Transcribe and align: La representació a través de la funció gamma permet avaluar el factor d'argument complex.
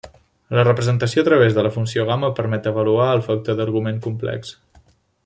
La 0.59 0.63
representació 0.67 1.23
a 1.23 1.27
través 1.27 1.57
de 1.57 1.65
la 1.67 1.71
funció 1.75 2.07
gamma 2.09 2.31
permet 2.39 2.71
avaluar 2.73 3.13
el 3.19 3.21
factor 3.29 3.59
d'argument 3.61 4.03
complex. 4.07 4.57